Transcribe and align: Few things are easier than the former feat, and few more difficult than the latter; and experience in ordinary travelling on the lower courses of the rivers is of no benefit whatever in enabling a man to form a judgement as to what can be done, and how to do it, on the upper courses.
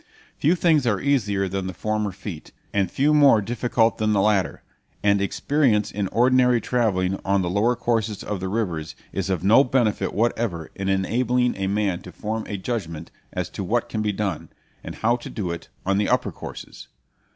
Few 0.39 0.55
things 0.55 0.87
are 0.87 0.99
easier 0.99 1.47
than 1.47 1.67
the 1.67 1.75
former 1.75 2.11
feat, 2.11 2.51
and 2.73 2.89
few 2.89 3.13
more 3.13 3.39
difficult 3.39 3.99
than 3.99 4.13
the 4.13 4.19
latter; 4.19 4.63
and 5.03 5.21
experience 5.21 5.91
in 5.91 6.07
ordinary 6.07 6.59
travelling 6.59 7.19
on 7.23 7.43
the 7.43 7.51
lower 7.51 7.75
courses 7.75 8.23
of 8.23 8.39
the 8.39 8.47
rivers 8.47 8.95
is 9.13 9.29
of 9.29 9.43
no 9.43 9.63
benefit 9.63 10.11
whatever 10.15 10.71
in 10.73 10.89
enabling 10.89 11.55
a 11.55 11.67
man 11.67 12.01
to 12.01 12.11
form 12.11 12.45
a 12.47 12.57
judgement 12.57 13.11
as 13.31 13.47
to 13.51 13.63
what 13.63 13.89
can 13.89 14.01
be 14.01 14.11
done, 14.11 14.49
and 14.83 14.95
how 14.95 15.17
to 15.17 15.29
do 15.29 15.51
it, 15.51 15.67
on 15.85 15.99
the 15.99 16.09
upper 16.09 16.31
courses. 16.31 16.87